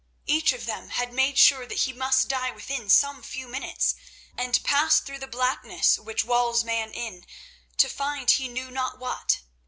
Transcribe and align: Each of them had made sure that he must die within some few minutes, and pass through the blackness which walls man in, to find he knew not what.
Each 0.25 0.51
of 0.51 0.65
them 0.65 0.89
had 0.89 1.13
made 1.13 1.37
sure 1.37 1.67
that 1.67 1.81
he 1.81 1.93
must 1.93 2.27
die 2.27 2.49
within 2.49 2.89
some 2.89 3.21
few 3.21 3.47
minutes, 3.47 3.93
and 4.35 4.63
pass 4.63 4.99
through 4.99 5.19
the 5.19 5.27
blackness 5.27 5.99
which 5.99 6.25
walls 6.25 6.63
man 6.63 6.91
in, 6.91 7.23
to 7.77 7.87
find 7.87 8.31
he 8.31 8.47
knew 8.47 8.71
not 8.71 8.97
what. 8.97 9.41